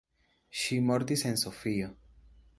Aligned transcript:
Ŝi 0.61 0.79
mortis 0.87 1.25
en 1.33 1.39
Sofio. 1.43 1.93